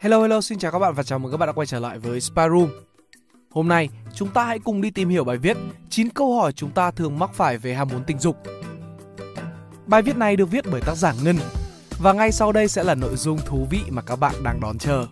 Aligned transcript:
Hello 0.00 0.22
hello, 0.22 0.40
xin 0.40 0.58
chào 0.58 0.72
các 0.72 0.78
bạn 0.78 0.94
và 0.94 1.02
chào 1.02 1.18
mừng 1.18 1.32
các 1.32 1.36
bạn 1.36 1.46
đã 1.46 1.52
quay 1.52 1.66
trở 1.66 1.80
lại 1.80 1.98
với 1.98 2.20
Spy 2.20 2.42
Room. 2.50 2.68
Hôm 3.50 3.68
nay, 3.68 3.88
chúng 4.14 4.28
ta 4.28 4.44
hãy 4.44 4.58
cùng 4.58 4.80
đi 4.80 4.90
tìm 4.90 5.08
hiểu 5.08 5.24
bài 5.24 5.36
viết 5.36 5.56
9 5.90 6.08
câu 6.08 6.34
hỏi 6.34 6.52
chúng 6.52 6.70
ta 6.70 6.90
thường 6.90 7.18
mắc 7.18 7.30
phải 7.34 7.58
về 7.58 7.74
ham 7.74 7.88
muốn 7.88 8.04
tình 8.06 8.18
dục. 8.18 8.36
Bài 9.86 10.02
viết 10.02 10.16
này 10.16 10.36
được 10.36 10.50
viết 10.50 10.64
bởi 10.72 10.80
tác 10.80 10.94
giả 10.94 11.14
Ngân 11.24 11.36
và 11.98 12.12
ngay 12.12 12.32
sau 12.32 12.52
đây 12.52 12.68
sẽ 12.68 12.84
là 12.84 12.94
nội 12.94 13.16
dung 13.16 13.38
thú 13.46 13.66
vị 13.70 13.80
mà 13.90 14.02
các 14.02 14.16
bạn 14.16 14.34
đang 14.42 14.60
đón 14.60 14.78
chờ. 14.78 15.06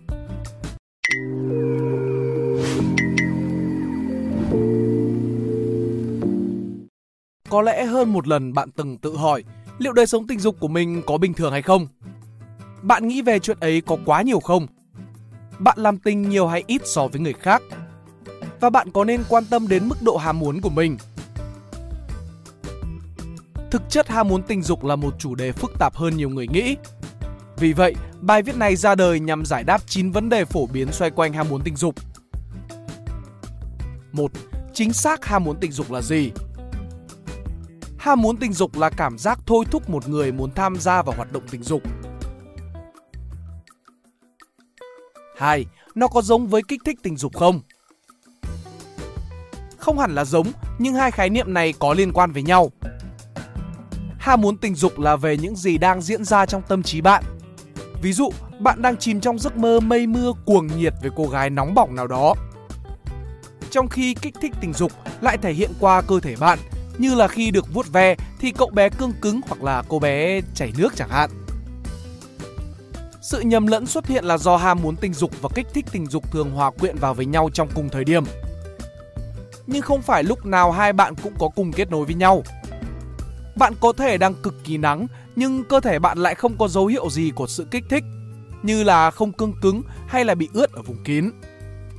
Có 7.48 7.62
lẽ 7.62 7.84
hơn 7.84 8.12
một 8.12 8.28
lần 8.28 8.52
bạn 8.52 8.70
từng 8.70 8.98
tự 8.98 9.16
hỏi 9.16 9.44
liệu 9.78 9.92
đời 9.92 10.06
sống 10.06 10.26
tình 10.26 10.40
dục 10.40 10.56
của 10.60 10.68
mình 10.68 11.02
có 11.06 11.18
bình 11.18 11.34
thường 11.34 11.52
hay 11.52 11.62
không? 11.62 11.86
Bạn 12.82 13.08
nghĩ 13.08 13.22
về 13.22 13.38
chuyện 13.38 13.60
ấy 13.60 13.80
có 13.80 13.96
quá 14.04 14.22
nhiều 14.22 14.40
không? 14.40 14.66
Bạn 15.58 15.78
làm 15.78 15.98
tình 15.98 16.28
nhiều 16.28 16.46
hay 16.46 16.64
ít 16.66 16.82
so 16.84 17.06
với 17.08 17.20
người 17.20 17.32
khác? 17.32 17.62
Và 18.60 18.70
bạn 18.70 18.90
có 18.90 19.04
nên 19.04 19.24
quan 19.28 19.44
tâm 19.44 19.68
đến 19.68 19.88
mức 19.88 19.96
độ 20.02 20.16
ham 20.16 20.38
muốn 20.38 20.60
của 20.60 20.70
mình? 20.70 20.96
Thực 23.70 23.82
chất 23.88 24.08
ham 24.08 24.28
muốn 24.28 24.42
tình 24.42 24.62
dục 24.62 24.84
là 24.84 24.96
một 24.96 25.14
chủ 25.18 25.34
đề 25.34 25.52
phức 25.52 25.70
tạp 25.78 25.94
hơn 25.94 26.16
nhiều 26.16 26.28
người 26.28 26.46
nghĩ. 26.48 26.76
Vì 27.56 27.72
vậy, 27.72 27.94
bài 28.20 28.42
viết 28.42 28.56
này 28.56 28.76
ra 28.76 28.94
đời 28.94 29.20
nhằm 29.20 29.44
giải 29.44 29.64
đáp 29.64 29.82
9 29.86 30.10
vấn 30.10 30.28
đề 30.28 30.44
phổ 30.44 30.66
biến 30.66 30.92
xoay 30.92 31.10
quanh 31.10 31.32
ham 31.32 31.48
muốn 31.48 31.62
tình 31.64 31.76
dục. 31.76 31.94
1. 34.12 34.30
Chính 34.74 34.92
xác 34.92 35.24
ham 35.24 35.44
muốn 35.44 35.56
tình 35.60 35.72
dục 35.72 35.92
là 35.92 36.00
gì? 36.00 36.30
Ham 37.98 38.22
muốn 38.22 38.36
tình 38.36 38.52
dục 38.52 38.76
là 38.76 38.90
cảm 38.90 39.18
giác 39.18 39.38
thôi 39.46 39.64
thúc 39.70 39.90
một 39.90 40.08
người 40.08 40.32
muốn 40.32 40.50
tham 40.54 40.76
gia 40.76 41.02
vào 41.02 41.16
hoạt 41.16 41.32
động 41.32 41.42
tình 41.50 41.62
dục. 41.62 41.82
2. 45.38 45.66
Nó 45.94 46.08
có 46.08 46.22
giống 46.22 46.46
với 46.46 46.62
kích 46.68 46.80
thích 46.84 46.98
tình 47.02 47.16
dục 47.16 47.36
không? 47.36 47.60
Không 49.78 49.98
hẳn 49.98 50.14
là 50.14 50.24
giống, 50.24 50.46
nhưng 50.78 50.94
hai 50.94 51.10
khái 51.10 51.30
niệm 51.30 51.54
này 51.54 51.74
có 51.78 51.92
liên 51.94 52.12
quan 52.12 52.32
với 52.32 52.42
nhau. 52.42 52.70
Ham 54.18 54.40
muốn 54.40 54.56
tình 54.56 54.74
dục 54.74 54.98
là 54.98 55.16
về 55.16 55.36
những 55.36 55.56
gì 55.56 55.78
đang 55.78 56.02
diễn 56.02 56.24
ra 56.24 56.46
trong 56.46 56.62
tâm 56.68 56.82
trí 56.82 57.00
bạn. 57.00 57.24
Ví 58.02 58.12
dụ, 58.12 58.30
bạn 58.60 58.82
đang 58.82 58.96
chìm 58.96 59.20
trong 59.20 59.38
giấc 59.38 59.56
mơ 59.56 59.80
mây 59.80 60.06
mưa 60.06 60.32
cuồng 60.46 60.66
nhiệt 60.66 60.94
với 61.02 61.10
cô 61.16 61.24
gái 61.24 61.50
nóng 61.50 61.74
bỏng 61.74 61.94
nào 61.94 62.06
đó. 62.06 62.34
Trong 63.70 63.88
khi 63.88 64.14
kích 64.14 64.34
thích 64.40 64.52
tình 64.60 64.72
dục 64.72 64.92
lại 65.20 65.38
thể 65.38 65.52
hiện 65.52 65.70
qua 65.80 66.02
cơ 66.02 66.20
thể 66.20 66.36
bạn, 66.36 66.58
như 66.98 67.14
là 67.14 67.28
khi 67.28 67.50
được 67.50 67.74
vuốt 67.74 67.92
ve 67.92 68.14
thì 68.38 68.50
cậu 68.50 68.70
bé 68.70 68.88
cương 68.88 69.12
cứng 69.20 69.40
hoặc 69.48 69.62
là 69.62 69.82
cô 69.88 69.98
bé 69.98 70.40
chảy 70.54 70.72
nước 70.78 70.96
chẳng 70.96 71.10
hạn. 71.10 71.30
Sự 73.30 73.40
nhầm 73.40 73.66
lẫn 73.66 73.86
xuất 73.86 74.06
hiện 74.06 74.24
là 74.24 74.38
do 74.38 74.56
ham 74.56 74.82
muốn 74.82 74.96
tình 74.96 75.14
dục 75.14 75.30
và 75.40 75.48
kích 75.54 75.66
thích 75.74 75.84
tình 75.92 76.06
dục 76.06 76.32
thường 76.32 76.50
hòa 76.50 76.70
quyện 76.70 76.96
vào 76.96 77.14
với 77.14 77.26
nhau 77.26 77.50
trong 77.52 77.68
cùng 77.74 77.88
thời 77.88 78.04
điểm. 78.04 78.24
Nhưng 79.66 79.82
không 79.82 80.02
phải 80.02 80.24
lúc 80.24 80.46
nào 80.46 80.72
hai 80.72 80.92
bạn 80.92 81.14
cũng 81.22 81.32
có 81.38 81.48
cùng 81.48 81.72
kết 81.72 81.90
nối 81.90 82.04
với 82.04 82.14
nhau. 82.14 82.42
Bạn 83.56 83.74
có 83.80 83.92
thể 83.92 84.18
đang 84.18 84.34
cực 84.34 84.54
kỳ 84.64 84.76
nắng 84.76 85.06
nhưng 85.36 85.64
cơ 85.64 85.80
thể 85.80 85.98
bạn 85.98 86.18
lại 86.18 86.34
không 86.34 86.58
có 86.58 86.68
dấu 86.68 86.86
hiệu 86.86 87.10
gì 87.10 87.32
của 87.34 87.46
sự 87.46 87.66
kích 87.70 87.84
thích, 87.90 88.04
như 88.62 88.84
là 88.84 89.10
không 89.10 89.32
cương 89.32 89.54
cứng 89.62 89.82
hay 90.06 90.24
là 90.24 90.34
bị 90.34 90.48
ướt 90.52 90.72
ở 90.72 90.82
vùng 90.82 91.04
kín. 91.04 91.30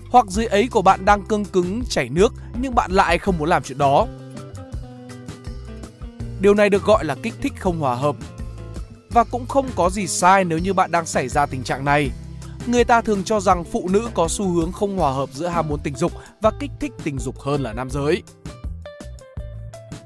Hoặc 0.09 0.25
dưới 0.29 0.45
ấy 0.45 0.67
của 0.67 0.81
bạn 0.81 1.05
đang 1.05 1.25
cương 1.25 1.45
cứng 1.45 1.81
chảy 1.89 2.09
nước 2.09 2.33
nhưng 2.61 2.75
bạn 2.75 2.91
lại 2.91 3.17
không 3.17 3.37
muốn 3.37 3.49
làm 3.49 3.63
chuyện 3.63 3.77
đó. 3.77 4.07
Điều 6.39 6.53
này 6.53 6.69
được 6.69 6.83
gọi 6.83 7.05
là 7.05 7.15
kích 7.23 7.33
thích 7.41 7.53
không 7.59 7.79
hòa 7.79 7.95
hợp 7.95 8.15
và 9.09 9.23
cũng 9.23 9.47
không 9.47 9.69
có 9.75 9.89
gì 9.89 10.07
sai 10.07 10.43
nếu 10.43 10.57
như 10.57 10.73
bạn 10.73 10.91
đang 10.91 11.05
xảy 11.05 11.27
ra 11.27 11.45
tình 11.45 11.63
trạng 11.63 11.85
này. 11.85 12.11
Người 12.67 12.83
ta 12.83 13.01
thường 13.01 13.23
cho 13.23 13.39
rằng 13.39 13.63
phụ 13.63 13.89
nữ 13.89 14.09
có 14.13 14.27
xu 14.27 14.49
hướng 14.49 14.71
không 14.71 14.97
hòa 14.97 15.11
hợp 15.11 15.29
giữa 15.33 15.47
ham 15.47 15.67
muốn 15.67 15.79
tình 15.83 15.95
dục 15.95 16.11
và 16.41 16.51
kích 16.59 16.71
thích 16.79 16.91
tình 17.03 17.19
dục 17.19 17.39
hơn 17.39 17.61
là 17.61 17.73
nam 17.73 17.89
giới. 17.89 18.23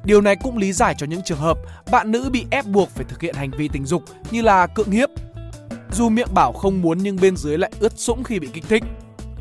Điều 0.04 0.22
này 0.22 0.36
cũng 0.36 0.58
lý 0.58 0.74
giải 0.74 0.96
cho 0.98 1.06
những 1.06 1.22
trường 1.24 1.38
hợp 1.38 1.58
bạn 1.92 2.12
nữ 2.12 2.30
bị 2.30 2.46
ép 2.52 2.66
buộc 2.66 2.90
phải 2.90 3.06
thực 3.10 3.22
hiện 3.22 3.36
hành 3.36 3.52
vi 3.52 3.68
tình 3.68 3.86
dục 3.86 4.04
như 4.32 4.42
là 4.42 4.68
cưỡng 4.68 4.92
hiếp. 4.92 5.10
Dù 5.92 6.10
miệng 6.10 6.34
bảo 6.34 6.54
không 6.54 6.82
muốn 6.82 6.98
nhưng 6.98 7.18
bên 7.22 7.38
dưới 7.38 7.58
lại 7.58 7.72
ướt 7.80 7.94
sũng 7.96 8.24
khi 8.24 8.40
bị 8.40 8.48
kích 8.54 8.64
thích. 8.70 8.84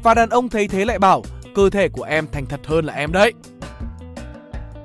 Và 0.03 0.15
đàn 0.15 0.29
ông 0.29 0.49
thấy 0.49 0.69
thế 0.69 0.85
lại 0.85 0.99
bảo 0.99 1.23
cơ 1.55 1.71
thể 1.71 1.89
của 1.89 2.03
em 2.03 2.27
thành 2.33 2.47
thật 2.47 2.61
hơn 2.67 2.85
là 2.85 2.95
em 2.95 3.13
đấy. 3.13 3.33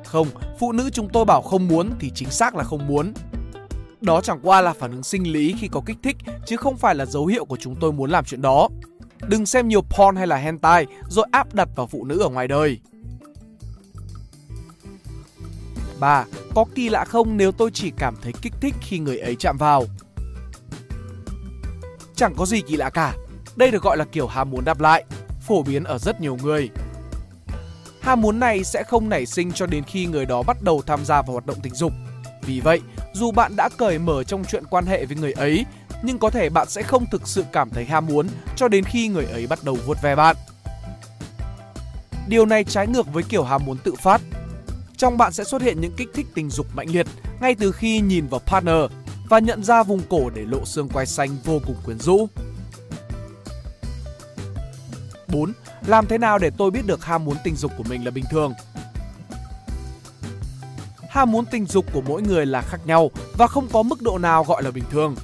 Không, 0.05 0.27
phụ 0.59 0.71
nữ 0.71 0.89
chúng 0.89 1.09
tôi 1.09 1.25
bảo 1.25 1.41
không 1.41 1.67
muốn 1.67 1.89
thì 1.99 2.11
chính 2.15 2.29
xác 2.29 2.55
là 2.55 2.63
không 2.63 2.87
muốn. 2.87 3.13
Đó 4.01 4.21
chẳng 4.21 4.39
qua 4.43 4.61
là 4.61 4.73
phản 4.73 4.91
ứng 4.91 5.03
sinh 5.03 5.31
lý 5.31 5.55
khi 5.59 5.67
có 5.67 5.81
kích 5.85 5.97
thích 6.03 6.17
chứ 6.45 6.57
không 6.57 6.77
phải 6.77 6.95
là 6.95 7.05
dấu 7.05 7.25
hiệu 7.25 7.45
của 7.45 7.57
chúng 7.57 7.75
tôi 7.75 7.91
muốn 7.91 8.09
làm 8.09 8.25
chuyện 8.25 8.41
đó. 8.41 8.69
Đừng 9.27 9.45
xem 9.45 9.67
nhiều 9.67 9.81
porn 9.81 10.15
hay 10.15 10.27
là 10.27 10.35
hentai 10.35 10.85
rồi 11.09 11.25
áp 11.31 11.53
đặt 11.53 11.69
vào 11.75 11.87
phụ 11.87 12.05
nữ 12.05 12.19
ở 12.19 12.29
ngoài 12.29 12.47
đời. 12.47 12.79
3. 15.99 16.25
Có 16.55 16.65
kỳ 16.75 16.89
lạ 16.89 17.05
không 17.05 17.37
nếu 17.37 17.51
tôi 17.51 17.71
chỉ 17.73 17.91
cảm 17.97 18.15
thấy 18.21 18.33
kích 18.41 18.53
thích 18.61 18.75
khi 18.81 18.99
người 18.99 19.19
ấy 19.19 19.35
chạm 19.35 19.57
vào? 19.57 19.83
Chẳng 22.15 22.33
có 22.37 22.45
gì 22.45 22.61
kỳ 22.61 22.77
lạ 22.77 22.89
cả. 22.89 23.15
Đây 23.55 23.71
được 23.71 23.83
gọi 23.83 23.97
là 23.97 24.05
kiểu 24.05 24.27
ham 24.27 24.49
muốn 24.49 24.65
đáp 24.65 24.79
lại, 24.79 25.05
phổ 25.41 25.63
biến 25.63 25.83
ở 25.83 25.97
rất 25.97 26.21
nhiều 26.21 26.37
người. 26.43 26.69
Ham 28.01 28.21
muốn 28.21 28.39
này 28.39 28.63
sẽ 28.63 28.83
không 28.83 29.09
nảy 29.09 29.25
sinh 29.25 29.51
cho 29.51 29.65
đến 29.65 29.83
khi 29.83 30.05
người 30.05 30.25
đó 30.25 30.43
bắt 30.43 30.57
đầu 30.61 30.81
tham 30.81 31.05
gia 31.05 31.21
vào 31.21 31.31
hoạt 31.31 31.45
động 31.45 31.57
tình 31.63 31.75
dục. 31.75 31.93
Vì 32.41 32.59
vậy, 32.59 32.81
dù 33.17 33.31
bạn 33.31 33.55
đã 33.55 33.69
cởi 33.77 33.99
mở 33.99 34.23
trong 34.23 34.43
chuyện 34.45 34.63
quan 34.69 34.85
hệ 34.85 35.05
với 35.05 35.17
người 35.17 35.31
ấy, 35.31 35.65
nhưng 36.03 36.19
có 36.19 36.29
thể 36.29 36.49
bạn 36.49 36.69
sẽ 36.69 36.83
không 36.83 37.05
thực 37.11 37.27
sự 37.27 37.43
cảm 37.51 37.69
thấy 37.69 37.85
ham 37.85 38.05
muốn 38.05 38.27
cho 38.55 38.67
đến 38.67 38.83
khi 38.83 39.07
người 39.07 39.25
ấy 39.25 39.47
bắt 39.47 39.59
đầu 39.63 39.77
vuốt 39.85 40.01
ve 40.01 40.15
bạn. 40.15 40.35
Điều 42.27 42.45
này 42.45 42.63
trái 42.63 42.87
ngược 42.87 43.13
với 43.13 43.23
kiểu 43.23 43.43
ham 43.43 43.65
muốn 43.65 43.77
tự 43.83 43.93
phát. 43.95 44.21
Trong 44.97 45.17
bạn 45.17 45.33
sẽ 45.33 45.43
xuất 45.43 45.61
hiện 45.61 45.81
những 45.81 45.95
kích 45.97 46.09
thích 46.13 46.27
tình 46.35 46.49
dục 46.49 46.67
mạnh 46.75 46.87
liệt 46.89 47.07
ngay 47.41 47.55
từ 47.55 47.71
khi 47.71 47.99
nhìn 47.99 48.27
vào 48.27 48.39
partner 48.39 48.91
và 49.29 49.39
nhận 49.39 49.63
ra 49.63 49.83
vùng 49.83 50.01
cổ 50.09 50.29
để 50.29 50.41
lộ 50.45 50.65
xương 50.65 50.89
quai 50.89 51.05
xanh 51.05 51.29
vô 51.43 51.59
cùng 51.67 51.75
quyến 51.85 51.99
rũ. 51.99 52.27
4. 55.27 55.53
Làm 55.87 56.07
thế 56.07 56.17
nào 56.17 56.37
để 56.37 56.49
tôi 56.57 56.71
biết 56.71 56.85
được 56.85 57.05
ham 57.05 57.25
muốn 57.25 57.37
tình 57.43 57.55
dục 57.55 57.71
của 57.77 57.83
mình 57.89 58.05
là 58.05 58.11
bình 58.11 58.25
thường? 58.31 58.53
Ham 61.17 61.31
muốn 61.31 61.45
tình 61.45 61.65
dục 61.65 61.85
của 61.93 62.01
mỗi 62.01 62.21
người 62.21 62.45
là 62.45 62.61
khác 62.61 62.77
nhau 62.85 63.11
và 63.37 63.47
không 63.47 63.67
có 63.71 63.83
mức 63.83 64.01
độ 64.01 64.17
nào 64.17 64.43
gọi 64.43 64.63
là 64.63 64.71
bình 64.71 64.83
thường. 64.91 65.15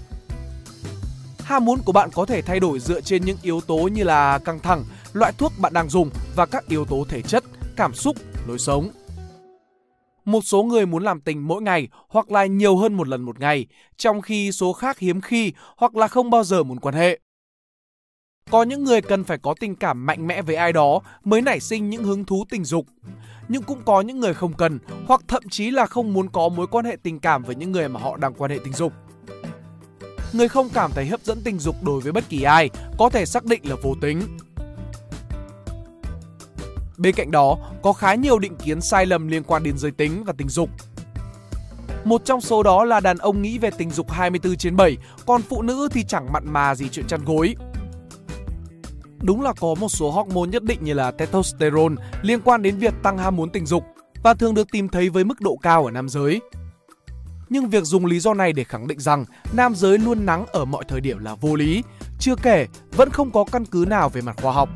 Ham 1.39 1.65
muốn 1.65 1.79
của 1.85 1.91
bạn 1.91 2.09
có 2.13 2.25
thể 2.25 2.41
thay 2.41 2.59
đổi 2.59 2.79
dựa 2.79 3.01
trên 3.01 3.25
những 3.25 3.37
yếu 3.41 3.61
tố 3.61 3.75
như 3.75 4.03
là 4.03 4.39
căng 4.39 4.59
thẳng, 4.59 4.83
loại 5.13 5.33
thuốc 5.37 5.53
bạn 5.57 5.73
đang 5.73 5.89
dùng 5.89 6.09
và 6.35 6.45
các 6.45 6.67
yếu 6.67 6.85
tố 6.85 7.05
thể 7.09 7.21
chất, 7.21 7.43
cảm 7.75 7.93
xúc, 7.93 8.17
lối 8.47 8.59
sống. 8.59 8.89
Một 10.25 10.41
số 10.43 10.63
người 10.63 10.85
muốn 10.85 11.03
làm 11.03 11.21
tình 11.21 11.47
mỗi 11.47 11.61
ngày 11.61 11.87
hoặc 12.07 12.31
là 12.31 12.45
nhiều 12.45 12.77
hơn 12.77 12.93
một 12.93 13.07
lần 13.07 13.21
một 13.21 13.39
ngày, 13.39 13.67
trong 13.97 14.21
khi 14.21 14.51
số 14.51 14.73
khác 14.73 14.99
hiếm 14.99 15.21
khi 15.21 15.53
hoặc 15.77 15.95
là 15.95 16.07
không 16.07 16.29
bao 16.29 16.43
giờ 16.43 16.63
muốn 16.63 16.79
quan 16.79 16.95
hệ. 16.95 17.19
Có 18.51 18.63
những 18.63 18.83
người 18.83 19.01
cần 19.01 19.23
phải 19.23 19.37
có 19.37 19.53
tình 19.59 19.75
cảm 19.75 20.05
mạnh 20.05 20.27
mẽ 20.27 20.41
với 20.41 20.55
ai 20.55 20.73
đó 20.73 20.99
mới 21.23 21.41
nảy 21.41 21.59
sinh 21.59 21.89
những 21.89 22.03
hứng 22.03 22.25
thú 22.25 22.45
tình 22.49 22.65
dục 22.65 22.85
nhưng 23.47 23.63
cũng 23.63 23.81
có 23.85 24.01
những 24.01 24.19
người 24.19 24.33
không 24.33 24.53
cần 24.53 24.79
hoặc 25.07 25.21
thậm 25.27 25.43
chí 25.49 25.71
là 25.71 25.85
không 25.85 26.13
muốn 26.13 26.29
có 26.29 26.49
mối 26.49 26.67
quan 26.67 26.85
hệ 26.85 26.97
tình 27.03 27.19
cảm 27.19 27.43
với 27.43 27.55
những 27.55 27.71
người 27.71 27.89
mà 27.89 27.99
họ 27.99 28.17
đang 28.17 28.33
quan 28.33 28.51
hệ 28.51 28.57
tình 28.63 28.73
dục. 28.73 28.93
Người 30.33 30.47
không 30.47 30.69
cảm 30.69 30.91
thấy 30.91 31.05
hấp 31.05 31.21
dẫn 31.23 31.41
tình 31.43 31.59
dục 31.59 31.75
đối 31.83 32.01
với 32.01 32.11
bất 32.11 32.29
kỳ 32.29 32.43
ai 32.43 32.69
có 32.97 33.09
thể 33.09 33.25
xác 33.25 33.45
định 33.45 33.61
là 33.63 33.75
vô 33.83 33.95
tính. 34.01 34.21
Bên 36.97 37.15
cạnh 37.15 37.31
đó, 37.31 37.57
có 37.81 37.93
khá 37.93 38.15
nhiều 38.15 38.39
định 38.39 38.55
kiến 38.55 38.81
sai 38.81 39.05
lầm 39.05 39.27
liên 39.27 39.43
quan 39.43 39.63
đến 39.63 39.77
giới 39.77 39.91
tính 39.91 40.23
và 40.23 40.33
tình 40.37 40.49
dục. 40.49 40.69
Một 42.03 42.25
trong 42.25 42.41
số 42.41 42.63
đó 42.63 42.83
là 42.83 42.99
đàn 42.99 43.17
ông 43.17 43.41
nghĩ 43.41 43.57
về 43.57 43.69
tình 43.77 43.91
dục 43.91 44.11
24 44.11 44.55
trên 44.55 44.75
7, 44.75 44.97
còn 45.25 45.41
phụ 45.41 45.61
nữ 45.61 45.89
thì 45.91 46.03
chẳng 46.03 46.33
mặn 46.33 46.43
mà 46.45 46.75
gì 46.75 46.89
chuyện 46.91 47.07
chăn 47.07 47.25
gối 47.25 47.55
đúng 49.23 49.41
là 49.41 49.53
có 49.59 49.75
một 49.79 49.89
số 49.89 50.11
hormone 50.11 50.49
nhất 50.49 50.63
định 50.63 50.79
như 50.83 50.93
là 50.93 51.11
testosterone 51.11 51.95
liên 52.21 52.39
quan 52.41 52.61
đến 52.61 52.77
việc 52.77 52.93
tăng 53.03 53.17
ham 53.17 53.35
muốn 53.35 53.49
tình 53.49 53.65
dục 53.65 53.83
và 54.23 54.33
thường 54.33 54.53
được 54.53 54.67
tìm 54.71 54.89
thấy 54.89 55.09
với 55.09 55.23
mức 55.23 55.41
độ 55.41 55.57
cao 55.61 55.85
ở 55.85 55.91
nam 55.91 56.09
giới. 56.09 56.41
Nhưng 57.49 57.69
việc 57.69 57.83
dùng 57.83 58.05
lý 58.05 58.19
do 58.19 58.33
này 58.33 58.53
để 58.53 58.63
khẳng 58.63 58.87
định 58.87 58.99
rằng 58.99 59.25
nam 59.53 59.75
giới 59.75 59.97
luôn 59.97 60.25
nắng 60.25 60.45
ở 60.45 60.65
mọi 60.65 60.83
thời 60.87 61.01
điểm 61.01 61.19
là 61.19 61.35
vô 61.35 61.55
lý, 61.55 61.83
chưa 62.19 62.35
kể 62.35 62.67
vẫn 62.91 63.09
không 63.09 63.31
có 63.31 63.43
căn 63.51 63.65
cứ 63.65 63.85
nào 63.87 64.09
về 64.09 64.21
mặt 64.21 64.35
khoa 64.41 64.53
học. 64.53 64.69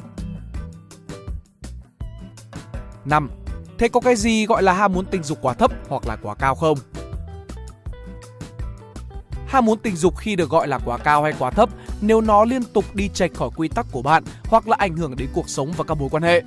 5. 3.06 3.30
Thế 3.78 3.88
có 3.88 4.00
cái 4.00 4.16
gì 4.16 4.46
gọi 4.46 4.64
là 4.64 4.74
ham 4.74 4.94
muốn 4.94 5.06
tình 5.06 5.24
dục 5.24 5.38
quá 5.42 5.54
thấp 5.54 5.72
hoặc 5.90 6.08
là 6.08 6.16
quá 6.16 6.36
cao 6.36 6.56
không? 6.56 6.78
Ham 9.48 9.66
muốn 9.66 9.80
tình 9.80 9.96
dục 9.96 10.18
khi 10.18 10.36
được 10.36 10.50
gọi 10.50 10.68
là 10.68 10.80
quá 10.86 10.98
cao 10.98 11.24
hay 11.24 11.34
quá 11.40 11.52
thấp 11.52 11.70
nếu 12.02 12.22
nó 12.22 12.46
liên 12.46 12.64
tục 12.64 12.86
đi 12.96 13.10
chệch 13.10 13.34
khỏi 13.34 13.50
quy 13.56 13.68
tắc 13.68 13.86
của 13.92 14.02
bạn 14.02 14.24
hoặc 14.44 14.68
là 14.68 14.76
ảnh 14.80 14.98
hưởng 14.98 15.16
đến 15.16 15.30
cuộc 15.34 15.50
sống 15.50 15.72
và 15.78 15.84
các 15.84 15.98
mối 15.98 16.10
quan 16.10 16.24
hệ. 16.24 16.44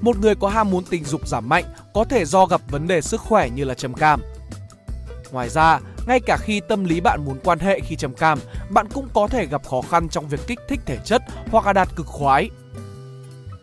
Một 0.00 0.18
người 0.18 0.34
có 0.34 0.48
ham 0.48 0.70
muốn 0.70 0.84
tình 0.90 1.04
dục 1.04 1.28
giảm 1.28 1.48
mạnh 1.48 1.64
có 1.94 2.04
thể 2.04 2.24
do 2.24 2.46
gặp 2.46 2.60
vấn 2.70 2.86
đề 2.86 3.00
sức 3.00 3.20
khỏe 3.20 3.50
như 3.50 3.64
là 3.64 3.74
trầm 3.74 3.94
cảm. 3.94 4.20
Ngoài 5.32 5.48
ra, 5.48 5.80
ngay 6.06 6.20
cả 6.20 6.36
khi 6.40 6.60
tâm 6.68 6.84
lý 6.84 7.00
bạn 7.00 7.24
muốn 7.24 7.38
quan 7.44 7.58
hệ 7.58 7.80
khi 7.80 7.96
trầm 7.96 8.14
cảm, 8.14 8.38
bạn 8.70 8.86
cũng 8.94 9.08
có 9.14 9.28
thể 9.28 9.46
gặp 9.46 9.66
khó 9.66 9.80
khăn 9.90 10.08
trong 10.08 10.28
việc 10.28 10.40
kích 10.46 10.58
thích 10.68 10.80
thể 10.86 10.98
chất 11.04 11.22
hoặc 11.50 11.66
là 11.66 11.72
đạt 11.72 11.88
cực 11.96 12.06
khoái. 12.06 12.50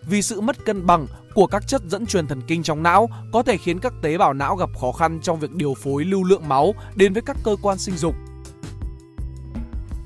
Vì 0.02 0.22
sự 0.22 0.42
mất 0.42 0.66
cân 0.66 0.86
bằng 0.86 1.08
của 1.34 1.48
các 1.48 1.68
chất 1.68 1.82
dẫn 1.88 2.06
truyền 2.06 2.28
thần 2.28 2.42
kinh 2.48 2.64
trong 2.64 2.84
não 2.84 3.10
có 3.32 3.44
thể 3.44 3.58
khiến 3.58 3.80
các 3.80 3.94
tế 4.02 4.18
bào 4.18 4.34
não 4.34 4.56
gặp 4.56 4.70
khó 4.82 4.92
khăn 4.92 5.20
trong 5.24 5.40
việc 5.40 5.52
điều 5.52 5.74
phối 5.74 6.06
lưu 6.06 6.24
lượng 6.24 6.48
máu 6.48 6.74
đến 6.96 7.14
với 7.14 7.22
các 7.26 7.38
cơ 7.44 7.56
quan 7.62 7.78
sinh 7.78 7.98
dục. 7.98 8.16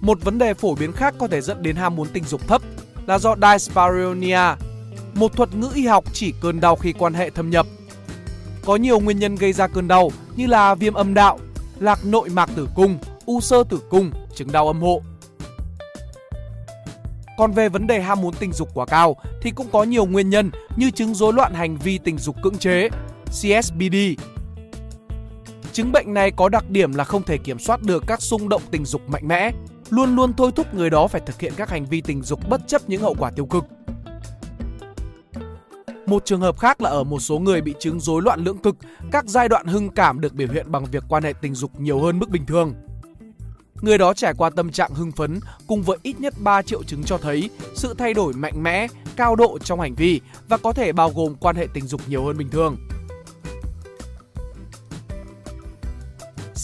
Một 0.07 0.23
vấn 0.23 0.37
đề 0.37 0.53
phổ 0.53 0.75
biến 0.75 0.91
khác 0.91 1.13
có 1.17 1.27
thể 1.27 1.41
dẫn 1.41 1.63
đến 1.63 1.75
ham 1.75 1.95
muốn 1.95 2.07
tình 2.13 2.23
dục 2.23 2.47
thấp 2.47 2.61
là 3.07 3.19
do 3.19 3.35
dyspareunia, 3.35 4.55
một 5.13 5.33
thuật 5.35 5.55
ngữ 5.55 5.69
y 5.73 5.85
học 5.85 6.03
chỉ 6.13 6.33
cơn 6.41 6.59
đau 6.59 6.75
khi 6.75 6.93
quan 6.93 7.13
hệ 7.13 7.29
thâm 7.29 7.49
nhập. 7.49 7.65
Có 8.65 8.75
nhiều 8.75 8.99
nguyên 8.99 9.19
nhân 9.19 9.35
gây 9.35 9.53
ra 9.53 9.67
cơn 9.67 9.87
đau 9.87 10.11
như 10.35 10.47
là 10.47 10.75
viêm 10.75 10.93
âm 10.93 11.13
đạo, 11.13 11.39
lạc 11.79 12.05
nội 12.05 12.29
mạc 12.29 12.49
tử 12.55 12.67
cung, 12.75 12.97
u 13.25 13.41
sơ 13.41 13.63
tử 13.69 13.79
cung, 13.89 14.11
chứng 14.35 14.51
đau 14.51 14.67
âm 14.67 14.81
hộ. 14.81 15.01
Còn 17.37 17.51
về 17.51 17.69
vấn 17.69 17.87
đề 17.87 18.01
ham 18.01 18.21
muốn 18.21 18.33
tình 18.39 18.53
dục 18.53 18.69
quá 18.73 18.85
cao 18.85 19.15
thì 19.41 19.51
cũng 19.51 19.67
có 19.71 19.83
nhiều 19.83 20.05
nguyên 20.05 20.29
nhân 20.29 20.51
như 20.77 20.91
chứng 20.91 21.13
rối 21.13 21.33
loạn 21.33 21.53
hành 21.53 21.77
vi 21.77 21.97
tình 21.97 22.17
dục 22.17 22.35
cưỡng 22.43 22.57
chế, 22.57 22.89
CSBD. 23.25 23.95
Chứng 25.73 25.91
bệnh 25.91 26.13
này 26.13 26.31
có 26.31 26.49
đặc 26.49 26.69
điểm 26.69 26.93
là 26.95 27.03
không 27.03 27.23
thể 27.23 27.37
kiểm 27.37 27.59
soát 27.59 27.81
được 27.81 28.03
các 28.07 28.21
xung 28.21 28.49
động 28.49 28.61
tình 28.71 28.85
dục 28.85 29.01
mạnh 29.09 29.27
mẽ, 29.27 29.51
luôn 29.89 30.15
luôn 30.15 30.33
thôi 30.33 30.51
thúc 30.55 30.73
người 30.73 30.89
đó 30.89 31.07
phải 31.07 31.21
thực 31.25 31.39
hiện 31.39 31.53
các 31.57 31.69
hành 31.69 31.85
vi 31.85 32.01
tình 32.01 32.23
dục 32.23 32.49
bất 32.49 32.67
chấp 32.67 32.81
những 32.89 33.01
hậu 33.01 33.15
quả 33.19 33.31
tiêu 33.31 33.45
cực. 33.45 33.65
Một 36.05 36.25
trường 36.25 36.41
hợp 36.41 36.59
khác 36.59 36.81
là 36.81 36.89
ở 36.89 37.03
một 37.03 37.19
số 37.19 37.39
người 37.39 37.61
bị 37.61 37.75
chứng 37.79 37.99
rối 37.99 38.21
loạn 38.21 38.43
lưỡng 38.43 38.57
cực, 38.57 38.75
các 39.11 39.25
giai 39.25 39.49
đoạn 39.49 39.65
hưng 39.65 39.89
cảm 39.89 40.21
được 40.21 40.33
biểu 40.33 40.47
hiện 40.47 40.71
bằng 40.71 40.85
việc 40.85 41.03
quan 41.09 41.23
hệ 41.23 41.33
tình 41.41 41.55
dục 41.55 41.79
nhiều 41.79 41.99
hơn 41.99 42.19
mức 42.19 42.29
bình 42.29 42.45
thường. 42.45 42.73
Người 43.81 43.97
đó 43.97 44.13
trải 44.13 44.33
qua 44.33 44.49
tâm 44.49 44.71
trạng 44.71 44.93
hưng 44.93 45.11
phấn 45.11 45.39
cùng 45.67 45.83
với 45.83 45.97
ít 46.03 46.19
nhất 46.19 46.33
3 46.39 46.61
triệu 46.61 46.83
chứng 46.83 47.03
cho 47.03 47.17
thấy 47.17 47.49
sự 47.75 47.93
thay 47.97 48.13
đổi 48.13 48.33
mạnh 48.33 48.63
mẽ, 48.63 48.87
cao 49.15 49.35
độ 49.35 49.59
trong 49.59 49.79
hành 49.79 49.95
vi 49.95 50.21
và 50.47 50.57
có 50.57 50.73
thể 50.73 50.91
bao 50.91 51.11
gồm 51.15 51.35
quan 51.39 51.55
hệ 51.55 51.67
tình 51.73 51.87
dục 51.87 52.01
nhiều 52.07 52.25
hơn 52.25 52.37
bình 52.37 52.49
thường. 52.49 52.77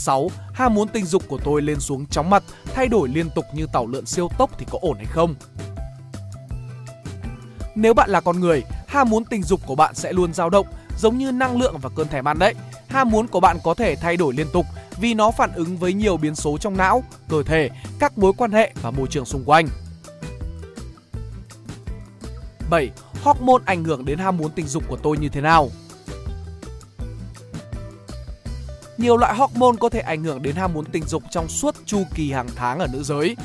6. 0.04 0.32
Ham 0.54 0.74
muốn 0.74 0.88
tình 0.88 1.06
dục 1.06 1.24
của 1.28 1.40
tôi 1.44 1.62
lên 1.62 1.80
xuống 1.80 2.06
chóng 2.06 2.30
mặt, 2.30 2.44
thay 2.74 2.88
đổi 2.88 3.10
liên 3.10 3.30
tục 3.36 3.46
như 3.54 3.68
tàu 3.74 3.88
lượn 3.88 4.06
siêu 4.06 4.30
tốc 4.38 4.50
thì 4.58 4.66
có 4.72 4.80
ổn 4.82 4.98
hay 4.98 5.06
không? 5.06 5.36
Nếu 7.76 7.94
bạn 7.94 8.10
là 8.10 8.22
con 8.22 8.40
người, 8.40 8.64
ham 8.88 9.10
muốn 9.10 9.26
tình 9.26 9.44
dục 9.44 9.60
của 9.66 9.76
bạn 9.76 9.96
sẽ 9.96 10.14
luôn 10.14 10.34
dao 10.34 10.50
động, 10.50 10.68
giống 11.00 11.18
như 11.18 11.32
năng 11.32 11.62
lượng 11.62 11.78
và 11.82 11.90
cơn 11.96 12.08
thèm 12.08 12.28
ăn 12.28 12.40
đấy. 12.40 12.54
Ham 12.88 13.10
muốn 13.10 13.28
của 13.28 13.40
bạn 13.40 13.58
có 13.64 13.74
thể 13.74 13.96
thay 13.96 14.18
đổi 14.18 14.34
liên 14.34 14.48
tục 14.54 14.66
vì 14.98 15.14
nó 15.14 15.32
phản 15.32 15.52
ứng 15.54 15.78
với 15.78 15.94
nhiều 15.94 16.18
biến 16.18 16.36
số 16.36 16.58
trong 16.58 16.78
não, 16.78 17.04
cơ 17.30 17.44
thể, 17.44 17.70
các 18.00 18.18
mối 18.18 18.34
quan 18.38 18.52
hệ 18.52 18.74
và 18.82 18.92
môi 18.92 19.08
trường 19.08 19.26
xung 19.26 19.44
quanh. 19.46 19.68
7. 22.70 22.92
Hormone 23.24 23.64
ảnh 23.66 23.84
hưởng 23.84 24.06
đến 24.06 24.20
ham 24.20 24.38
muốn 24.38 24.52
tình 24.52 24.68
dục 24.68 24.84
của 24.88 24.98
tôi 24.98 25.18
như 25.18 25.30
thế 25.30 25.42
nào? 25.42 25.70
Nhiều 28.98 29.18
loại 29.18 29.36
hormone 29.36 29.78
có 29.80 29.90
thể 29.90 30.00
ảnh 30.00 30.24
hưởng 30.24 30.42
đến 30.42 30.56
ham 30.56 30.74
muốn 30.74 30.86
tình 30.86 31.04
dục 31.04 31.24
trong 31.32 31.48
suốt 31.48 31.76
chu 31.86 32.04
kỳ 32.16 32.32
hàng 32.32 32.48
tháng 32.56 32.80
ở 32.80 32.88
nữ 32.94 33.04
giới. 33.04 33.36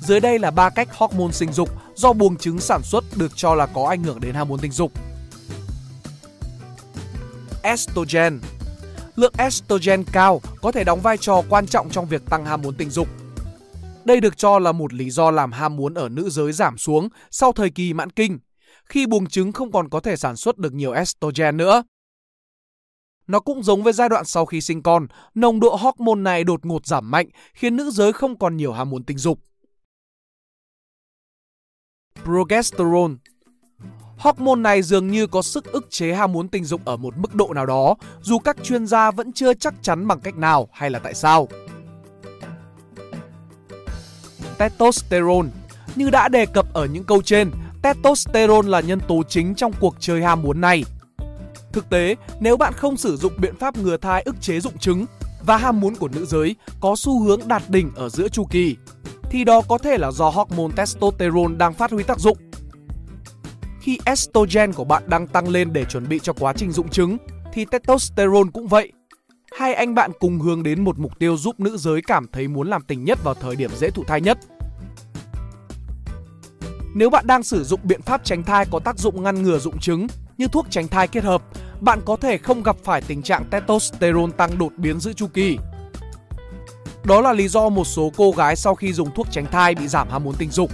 Dưới 0.00 0.20
đây 0.20 0.38
là 0.38 0.50
ba 0.50 0.70
cách 0.70 0.88
hormone 0.92 1.32
sinh 1.32 1.52
dục 1.52 1.68
do 1.94 2.12
buồng 2.12 2.36
trứng 2.36 2.58
sản 2.58 2.82
xuất 2.82 3.04
được 3.16 3.32
cho 3.36 3.54
là 3.54 3.66
có 3.66 3.86
ảnh 3.88 4.02
hưởng 4.02 4.20
đến 4.20 4.34
ham 4.34 4.48
muốn 4.48 4.60
tình 4.60 4.72
dục. 4.72 4.92
Estrogen 7.62 8.40
Lượng 9.16 9.32
estrogen 9.38 10.04
cao 10.12 10.40
có 10.62 10.72
thể 10.72 10.84
đóng 10.84 11.00
vai 11.00 11.16
trò 11.18 11.42
quan 11.48 11.66
trọng 11.66 11.90
trong 11.90 12.06
việc 12.06 12.22
tăng 12.30 12.44
ham 12.44 12.62
muốn 12.62 12.74
tình 12.74 12.90
dục. 12.90 13.08
Đây 14.04 14.20
được 14.20 14.36
cho 14.36 14.58
là 14.58 14.72
một 14.72 14.92
lý 14.92 15.10
do 15.10 15.30
làm 15.30 15.52
ham 15.52 15.76
muốn 15.76 15.94
ở 15.94 16.08
nữ 16.08 16.30
giới 16.30 16.52
giảm 16.52 16.78
xuống 16.78 17.08
sau 17.30 17.52
thời 17.52 17.70
kỳ 17.70 17.92
mãn 17.92 18.10
kinh, 18.10 18.38
khi 18.84 19.06
buồng 19.06 19.26
trứng 19.26 19.52
không 19.52 19.72
còn 19.72 19.88
có 19.88 20.00
thể 20.00 20.16
sản 20.16 20.36
xuất 20.36 20.58
được 20.58 20.72
nhiều 20.72 20.92
estrogen 20.92 21.56
nữa. 21.56 21.82
Nó 23.26 23.40
cũng 23.40 23.62
giống 23.62 23.82
với 23.82 23.92
giai 23.92 24.08
đoạn 24.08 24.24
sau 24.24 24.46
khi 24.46 24.60
sinh 24.60 24.82
con, 24.82 25.06
nồng 25.34 25.60
độ 25.60 25.76
hormone 25.76 26.20
này 26.20 26.44
đột 26.44 26.66
ngột 26.66 26.86
giảm 26.86 27.10
mạnh 27.10 27.26
khiến 27.54 27.76
nữ 27.76 27.90
giới 27.90 28.12
không 28.12 28.38
còn 28.38 28.56
nhiều 28.56 28.72
ham 28.72 28.90
muốn 28.90 29.04
tình 29.04 29.18
dục. 29.18 29.38
Progesterone 32.24 33.14
Hormone 34.18 34.60
này 34.60 34.82
dường 34.82 35.10
như 35.10 35.26
có 35.26 35.42
sức 35.42 35.72
ức 35.72 35.86
chế 35.90 36.14
ham 36.14 36.32
muốn 36.32 36.48
tình 36.48 36.64
dục 36.64 36.84
ở 36.84 36.96
một 36.96 37.14
mức 37.16 37.34
độ 37.34 37.52
nào 37.54 37.66
đó, 37.66 37.94
dù 38.20 38.38
các 38.38 38.56
chuyên 38.62 38.86
gia 38.86 39.10
vẫn 39.10 39.32
chưa 39.32 39.54
chắc 39.54 39.74
chắn 39.82 40.06
bằng 40.06 40.20
cách 40.20 40.36
nào 40.36 40.68
hay 40.72 40.90
là 40.90 40.98
tại 40.98 41.14
sao. 41.14 41.48
Testosterone 44.58 45.48
Như 45.94 46.10
đã 46.10 46.28
đề 46.28 46.46
cập 46.46 46.72
ở 46.72 46.86
những 46.86 47.04
câu 47.04 47.22
trên, 47.22 47.50
testosterone 47.82 48.68
là 48.68 48.80
nhân 48.80 49.00
tố 49.08 49.22
chính 49.28 49.54
trong 49.54 49.72
cuộc 49.80 49.96
chơi 49.98 50.22
ham 50.22 50.42
muốn 50.42 50.60
này. 50.60 50.84
Thực 51.72 51.90
tế, 51.90 52.16
nếu 52.40 52.56
bạn 52.56 52.72
không 52.72 52.96
sử 52.96 53.16
dụng 53.16 53.32
biện 53.38 53.56
pháp 53.56 53.76
ngừa 53.76 53.96
thai 53.96 54.22
ức 54.22 54.40
chế 54.40 54.60
dụng 54.60 54.78
trứng 54.78 55.06
và 55.46 55.56
ham 55.56 55.80
muốn 55.80 55.94
của 55.94 56.08
nữ 56.08 56.26
giới 56.26 56.56
có 56.80 56.96
xu 56.96 57.22
hướng 57.22 57.40
đạt 57.48 57.62
đỉnh 57.68 57.90
ở 57.94 58.08
giữa 58.08 58.28
chu 58.28 58.44
kỳ, 58.50 58.76
thì 59.30 59.44
đó 59.44 59.62
có 59.68 59.78
thể 59.78 59.98
là 59.98 60.10
do 60.10 60.28
hormone 60.28 60.72
testosterone 60.76 61.56
đang 61.56 61.74
phát 61.74 61.90
huy 61.90 62.02
tác 62.02 62.18
dụng. 62.18 62.38
Khi 63.80 63.98
estrogen 64.04 64.72
của 64.72 64.84
bạn 64.84 65.02
đang 65.06 65.26
tăng 65.26 65.48
lên 65.48 65.72
để 65.72 65.84
chuẩn 65.84 66.08
bị 66.08 66.18
cho 66.22 66.32
quá 66.32 66.52
trình 66.56 66.72
dụng 66.72 66.88
trứng, 66.88 67.16
thì 67.52 67.64
testosterone 67.64 68.50
cũng 68.52 68.66
vậy. 68.66 68.92
Hai 69.58 69.74
anh 69.74 69.94
bạn 69.94 70.10
cùng 70.20 70.40
hướng 70.40 70.62
đến 70.62 70.84
một 70.84 70.98
mục 70.98 71.18
tiêu 71.18 71.36
giúp 71.36 71.60
nữ 71.60 71.76
giới 71.76 72.02
cảm 72.02 72.26
thấy 72.32 72.48
muốn 72.48 72.68
làm 72.68 72.82
tình 72.82 73.04
nhất 73.04 73.24
vào 73.24 73.34
thời 73.34 73.56
điểm 73.56 73.70
dễ 73.78 73.90
thụ 73.90 74.04
thai 74.06 74.20
nhất. 74.20 74.38
Nếu 76.94 77.10
bạn 77.10 77.26
đang 77.26 77.42
sử 77.42 77.64
dụng 77.64 77.80
biện 77.82 78.02
pháp 78.02 78.24
tránh 78.24 78.42
thai 78.42 78.66
có 78.70 78.78
tác 78.78 78.98
dụng 78.98 79.22
ngăn 79.22 79.42
ngừa 79.42 79.58
dụng 79.58 79.78
trứng 79.78 80.06
như 80.42 80.48
thuốc 80.48 80.66
tránh 80.70 80.88
thai 80.88 81.08
kết 81.08 81.24
hợp, 81.24 81.42
bạn 81.80 82.00
có 82.04 82.16
thể 82.16 82.38
không 82.38 82.62
gặp 82.62 82.76
phải 82.84 83.02
tình 83.02 83.22
trạng 83.22 83.44
testosterone 83.50 84.32
tăng 84.36 84.58
đột 84.58 84.72
biến 84.76 85.00
giữa 85.00 85.12
chu 85.12 85.26
kỳ. 85.34 85.58
Đó 87.04 87.20
là 87.20 87.32
lý 87.32 87.48
do 87.48 87.68
một 87.68 87.84
số 87.84 88.12
cô 88.16 88.30
gái 88.30 88.56
sau 88.56 88.74
khi 88.74 88.92
dùng 88.92 89.10
thuốc 89.14 89.26
tránh 89.30 89.46
thai 89.46 89.74
bị 89.74 89.88
giảm 89.88 90.08
ham 90.10 90.24
muốn 90.24 90.34
tình 90.38 90.50
dục. 90.50 90.70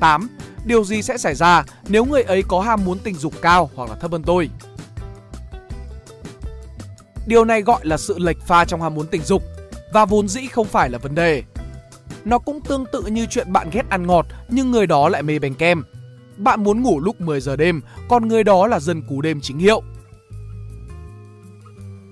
8. 0.00 0.28
Điều 0.64 0.84
gì 0.84 1.02
sẽ 1.02 1.18
xảy 1.18 1.34
ra 1.34 1.64
nếu 1.88 2.04
người 2.04 2.22
ấy 2.22 2.42
có 2.48 2.60
ham 2.60 2.84
muốn 2.84 2.98
tình 2.98 3.14
dục 3.14 3.32
cao 3.42 3.70
hoặc 3.74 3.90
là 3.90 3.96
thấp 3.96 4.12
hơn 4.12 4.22
tôi? 4.22 4.50
Điều 7.26 7.44
này 7.44 7.62
gọi 7.62 7.80
là 7.82 7.96
sự 7.96 8.18
lệch 8.18 8.40
pha 8.46 8.64
trong 8.64 8.82
ham 8.82 8.94
muốn 8.94 9.06
tình 9.06 9.22
dục 9.22 9.42
và 9.92 10.04
vốn 10.04 10.28
dĩ 10.28 10.46
không 10.46 10.66
phải 10.66 10.90
là 10.90 10.98
vấn 10.98 11.14
đề. 11.14 11.42
Nó 12.24 12.38
cũng 12.38 12.60
tương 12.60 12.84
tự 12.92 13.02
như 13.02 13.26
chuyện 13.30 13.52
bạn 13.52 13.70
ghét 13.72 13.88
ăn 13.88 14.06
ngọt 14.06 14.26
nhưng 14.48 14.70
người 14.70 14.86
đó 14.86 15.08
lại 15.08 15.22
mê 15.22 15.38
bánh 15.38 15.54
kem. 15.54 15.82
Bạn 16.36 16.64
muốn 16.64 16.82
ngủ 16.82 17.00
lúc 17.00 17.20
10 17.20 17.40
giờ 17.40 17.56
đêm, 17.56 17.80
còn 18.08 18.28
người 18.28 18.44
đó 18.44 18.66
là 18.66 18.80
dân 18.80 19.02
cú 19.02 19.20
đêm 19.20 19.40
chính 19.40 19.58
hiệu. 19.58 19.82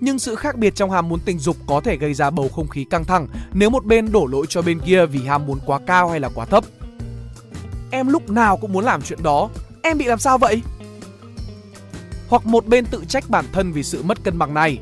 Nhưng 0.01 0.19
sự 0.19 0.35
khác 0.35 0.57
biệt 0.57 0.75
trong 0.75 0.91
ham 0.91 1.09
muốn 1.09 1.21
tình 1.25 1.39
dục 1.39 1.57
có 1.67 1.81
thể 1.81 1.97
gây 1.97 2.15
ra 2.15 2.31
bầu 2.31 2.49
không 2.49 2.69
khí 2.69 2.85
căng 2.85 3.05
thẳng 3.05 3.29
nếu 3.53 3.71
một 3.71 3.85
bên 3.85 4.13
đổ 4.13 4.27
lỗi 4.27 4.47
cho 4.49 4.63
bên 4.63 4.81
kia 4.81 5.07
vì 5.07 5.21
ham 5.21 5.47
muốn 5.47 5.59
quá 5.67 5.79
cao 5.87 6.09
hay 6.09 6.21
là 6.21 6.29
quá 6.35 6.45
thấp. 6.45 6.65
Em 7.91 8.09
lúc 8.09 8.31
nào 8.31 8.57
cũng 8.57 8.73
muốn 8.73 8.85
làm 8.85 9.03
chuyện 9.03 9.23
đó, 9.23 9.51
em 9.83 9.99
bị 9.99 10.05
làm 10.05 10.19
sao 10.19 10.39
vậy? 10.39 10.63
Hoặc 12.29 12.47
một 12.47 12.67
bên 12.67 12.85
tự 12.85 13.05
trách 13.09 13.31
bản 13.31 13.45
thân 13.53 13.73
vì 13.73 13.83
sự 13.83 14.03
mất 14.03 14.25
cân 14.25 14.39
bằng 14.39 14.55
này. 14.55 14.79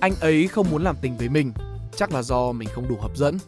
Anh 0.00 0.14
ấy 0.20 0.48
không 0.48 0.70
muốn 0.70 0.84
làm 0.84 0.96
tình 1.00 1.16
với 1.16 1.28
mình, 1.28 1.52
chắc 1.96 2.12
là 2.12 2.22
do 2.22 2.52
mình 2.52 2.68
không 2.74 2.88
đủ 2.88 2.96
hấp 3.00 3.16
dẫn. 3.16 3.38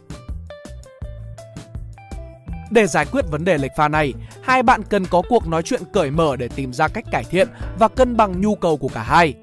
Để 2.71 2.87
giải 2.87 3.05
quyết 3.11 3.25
vấn 3.31 3.45
đề 3.45 3.57
lệch 3.57 3.71
pha 3.77 3.87
này, 3.87 4.13
hai 4.47 4.63
bạn 4.63 4.81
cần 4.89 5.05
có 5.05 5.21
cuộc 5.29 5.47
nói 5.47 5.63
chuyện 5.63 5.81
cởi 5.93 6.11
mở 6.11 6.35
để 6.35 6.47
tìm 6.47 6.73
ra 6.73 6.87
cách 6.87 7.05
cải 7.11 7.23
thiện 7.23 7.47
và 7.79 7.87
cân 7.87 8.17
bằng 8.17 8.41
nhu 8.41 8.55
cầu 8.55 8.77
của 8.77 8.87
cả 8.87 9.03
hai. 9.03 9.33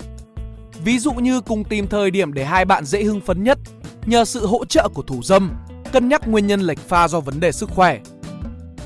Ví 0.85 0.99
dụ 0.99 1.13
như 1.13 1.41
cùng 1.41 1.65
tìm 1.65 1.87
thời 1.87 2.11
điểm 2.11 2.33
để 2.33 2.45
hai 2.45 2.65
bạn 2.65 2.85
dễ 2.85 3.03
hưng 3.03 3.21
phấn 3.21 3.45
nhất, 3.45 3.59
nhờ 4.07 4.25
sự 4.25 4.47
hỗ 4.47 4.65
trợ 4.65 4.89
của 4.95 5.03
thủ 5.03 5.23
dâm, 5.23 5.53
cân 5.93 6.09
nhắc 6.09 6.29
nguyên 6.29 6.47
nhân 6.47 6.61
lệch 6.61 6.79
pha 6.79 7.09
do 7.09 7.21
vấn 7.21 7.41
đề 7.41 7.53
sức 7.53 7.71
khỏe, 7.71 8.01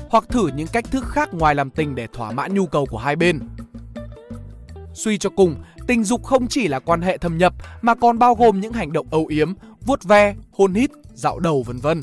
hoặc 0.09 0.23
thử 0.29 0.49
những 0.55 0.67
cách 0.67 0.85
thức 0.91 1.05
khác 1.07 1.29
ngoài 1.33 1.55
làm 1.55 1.69
tình 1.69 1.95
để 1.95 2.07
thỏa 2.13 2.31
mãn 2.31 2.53
nhu 2.53 2.65
cầu 2.65 2.85
của 2.85 2.97
hai 2.97 3.15
bên. 3.15 3.39
Suy 4.93 5.17
cho 5.17 5.29
cùng, 5.29 5.55
tình 5.87 6.03
dục 6.03 6.23
không 6.23 6.47
chỉ 6.47 6.67
là 6.67 6.79
quan 6.79 7.01
hệ 7.01 7.17
thâm 7.17 7.37
nhập 7.37 7.53
mà 7.81 7.95
còn 7.95 8.19
bao 8.19 8.35
gồm 8.35 8.59
những 8.59 8.73
hành 8.73 8.93
động 8.93 9.07
âu 9.11 9.25
yếm, 9.25 9.53
vuốt 9.85 10.03
ve, 10.03 10.35
hôn 10.51 10.73
hít, 10.73 10.91
dạo 11.13 11.39
đầu 11.39 11.63
vân 11.63 11.77
vân. 11.77 12.01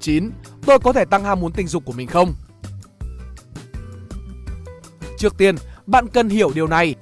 9. 0.00 0.30
Tôi 0.66 0.78
có 0.78 0.92
thể 0.92 1.04
tăng 1.04 1.24
ham 1.24 1.40
muốn 1.40 1.52
tình 1.52 1.68
dục 1.68 1.82
của 1.86 1.92
mình 1.92 2.08
không? 2.08 2.34
Trước 5.18 5.38
tiên, 5.38 5.56
bạn 5.86 6.08
cần 6.08 6.28
hiểu 6.28 6.50
điều 6.54 6.66
này. 6.66 6.94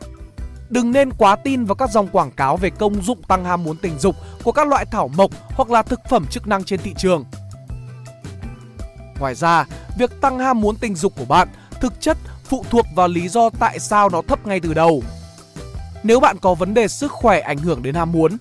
Đừng 0.70 0.92
nên 0.92 1.10
quá 1.12 1.36
tin 1.36 1.64
vào 1.64 1.74
các 1.74 1.90
dòng 1.90 2.08
quảng 2.08 2.30
cáo 2.30 2.56
về 2.56 2.70
công 2.70 3.02
dụng 3.02 3.22
tăng 3.22 3.44
ham 3.44 3.64
muốn 3.64 3.76
tình 3.76 3.98
dục 3.98 4.16
của 4.44 4.52
các 4.52 4.68
loại 4.68 4.84
thảo 4.92 5.08
mộc 5.08 5.30
hoặc 5.48 5.70
là 5.70 5.82
thực 5.82 6.00
phẩm 6.10 6.26
chức 6.30 6.46
năng 6.46 6.64
trên 6.64 6.80
thị 6.80 6.94
trường. 6.98 7.24
Ngoài 9.20 9.34
ra, 9.34 9.64
việc 9.98 10.20
tăng 10.20 10.38
ham 10.38 10.60
muốn 10.60 10.76
tình 10.76 10.94
dục 10.94 11.12
của 11.16 11.24
bạn 11.24 11.48
thực 11.80 12.00
chất 12.00 12.18
phụ 12.44 12.64
thuộc 12.70 12.86
vào 12.94 13.08
lý 13.08 13.28
do 13.28 13.50
tại 13.58 13.78
sao 13.78 14.08
nó 14.08 14.22
thấp 14.28 14.46
ngay 14.46 14.60
từ 14.60 14.74
đầu. 14.74 15.02
Nếu 16.02 16.20
bạn 16.20 16.36
có 16.38 16.54
vấn 16.54 16.74
đề 16.74 16.88
sức 16.88 17.12
khỏe 17.12 17.40
ảnh 17.40 17.58
hưởng 17.58 17.82
đến 17.82 17.94
ham 17.94 18.12
muốn, 18.12 18.36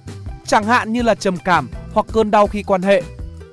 chẳng 0.46 0.64
hạn 0.64 0.94
như 0.94 1.02
là 1.02 1.16
trầm 1.16 1.38
cảm 1.38 1.70
hoặc 1.94 2.06
cơn 2.14 2.32
đau 2.32 2.48
khi 2.48 2.64
quan 2.64 2.82
hệ, 2.82 3.04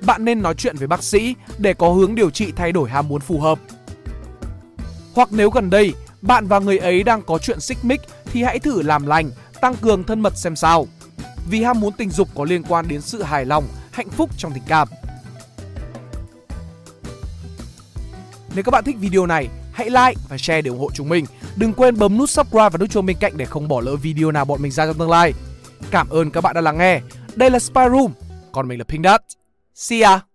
bạn 0.09 0.25
nên 0.25 0.41
nói 0.41 0.53
chuyện 0.53 0.75
với 0.77 0.87
bác 0.87 1.03
sĩ 1.03 1.35
để 1.57 1.73
có 1.73 1.89
hướng 1.89 2.15
điều 2.15 2.29
trị 2.29 2.51
thay 2.55 2.71
đổi 2.71 2.89
ham 2.89 3.07
muốn 3.07 3.21
phù 3.21 3.39
hợp. 3.39 3.59
Hoặc 5.13 5.29
nếu 5.31 5.49
gần 5.49 5.69
đây 5.69 5.93
bạn 6.21 6.47
và 6.47 6.59
người 6.59 6.77
ấy 6.77 7.03
đang 7.03 7.21
có 7.21 7.37
chuyện 7.37 7.59
xích 7.59 7.77
mích 7.83 8.01
thì 8.25 8.43
hãy 8.43 8.59
thử 8.59 8.81
làm 8.81 9.07
lành, 9.07 9.31
tăng 9.61 9.75
cường 9.75 10.03
thân 10.03 10.19
mật 10.19 10.37
xem 10.37 10.55
sao. 10.55 10.87
Vì 11.49 11.63
ham 11.63 11.79
muốn 11.79 11.93
tình 11.93 12.09
dục 12.09 12.29
có 12.35 12.43
liên 12.43 12.63
quan 12.63 12.87
đến 12.87 13.01
sự 13.01 13.23
hài 13.23 13.45
lòng, 13.45 13.67
hạnh 13.91 14.09
phúc 14.09 14.29
trong 14.37 14.51
tình 14.51 14.63
cảm. 14.67 14.87
Nếu 18.55 18.63
các 18.63 18.71
bạn 18.71 18.83
thích 18.83 18.95
video 18.99 19.25
này, 19.25 19.47
hãy 19.73 19.89
like 19.89 20.21
và 20.29 20.37
share 20.37 20.61
để 20.61 20.69
ủng 20.69 20.79
hộ 20.79 20.89
chúng 20.93 21.09
mình. 21.09 21.25
Đừng 21.55 21.73
quên 21.73 21.97
bấm 21.97 22.17
nút 22.17 22.29
subscribe 22.29 22.69
và 22.69 22.77
nút 22.77 22.89
chuông 22.89 23.05
bên 23.05 23.17
cạnh 23.19 23.33
để 23.37 23.45
không 23.45 23.67
bỏ 23.67 23.81
lỡ 23.81 23.95
video 23.95 24.31
nào 24.31 24.45
bọn 24.45 24.61
mình 24.61 24.71
ra 24.71 24.85
trong 24.85 24.97
tương 24.97 25.09
lai. 25.09 25.33
Cảm 25.91 26.09
ơn 26.09 26.31
các 26.31 26.41
bạn 26.41 26.55
đã 26.55 26.61
lắng 26.61 26.77
nghe. 26.77 27.01
Đây 27.35 27.49
là 27.49 27.59
Spy 27.59 27.81
Room, 27.91 28.11
còn 28.51 28.67
mình 28.67 28.79
là 28.79 28.83
Pink 28.83 29.05
Dot. 29.05 29.21
See 29.79 29.99
ya! 30.03 30.28